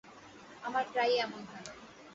[0.63, 1.65] আমার প্রায়ই এমন হয়।